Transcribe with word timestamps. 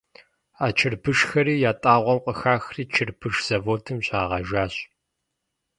А 0.65 0.67
чырбышхэри 0.77 1.55
ятӏагъуэм 1.71 2.19
къыхахри 2.23 2.83
чырбыш 2.93 3.35
заводым 3.47 3.99
щагъэжащ. 4.05 4.73